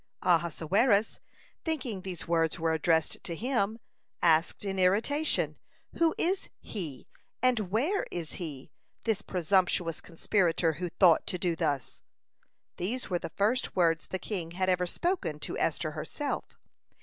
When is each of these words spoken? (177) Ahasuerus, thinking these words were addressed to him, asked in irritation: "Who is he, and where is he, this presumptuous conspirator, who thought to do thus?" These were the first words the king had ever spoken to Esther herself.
(177) 0.23 0.75
Ahasuerus, 0.79 1.19
thinking 1.63 2.01
these 2.01 2.27
words 2.27 2.57
were 2.59 2.73
addressed 2.73 3.23
to 3.23 3.35
him, 3.35 3.77
asked 4.23 4.65
in 4.65 4.79
irritation: 4.79 5.59
"Who 5.97 6.15
is 6.17 6.49
he, 6.59 7.05
and 7.43 7.69
where 7.71 8.07
is 8.09 8.31
he, 8.41 8.71
this 9.03 9.21
presumptuous 9.21 10.01
conspirator, 10.01 10.73
who 10.73 10.89
thought 10.89 11.27
to 11.27 11.37
do 11.37 11.55
thus?" 11.55 12.01
These 12.77 13.11
were 13.11 13.19
the 13.19 13.29
first 13.29 13.75
words 13.75 14.07
the 14.07 14.17
king 14.17 14.49
had 14.53 14.69
ever 14.69 14.87
spoken 14.87 15.37
to 15.41 15.55
Esther 15.59 15.91
herself. 15.91 16.57